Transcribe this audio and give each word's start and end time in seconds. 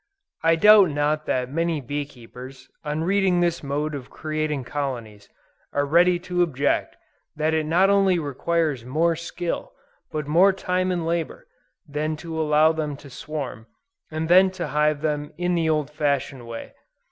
I 0.41 0.55
doubt 0.55 0.89
not 0.89 1.27
that 1.27 1.51
many 1.51 1.79
bee 1.79 2.05
keepers, 2.07 2.67
on 2.83 3.03
reading 3.03 3.39
this 3.39 3.61
mode 3.61 3.93
of 3.93 4.09
creating 4.09 4.63
colonies, 4.63 5.29
are 5.73 5.85
ready 5.85 6.17
to 6.21 6.41
object 6.41 6.97
that 7.35 7.53
it 7.53 7.67
not 7.67 7.91
only 7.91 8.17
requires 8.17 8.83
more 8.83 9.15
skill, 9.15 9.73
but 10.11 10.25
more 10.25 10.53
time 10.53 10.91
and 10.91 11.05
labor, 11.05 11.45
than 11.87 12.15
to 12.15 12.41
allow 12.41 12.71
them 12.71 12.97
to 12.97 13.11
swarm, 13.11 13.67
and 14.09 14.27
then 14.27 14.49
to 14.49 14.69
hive 14.69 15.01
them 15.01 15.33
in 15.37 15.53
the 15.53 15.69
old 15.69 15.91
fashioned 15.91 16.47
way. 16.47 16.73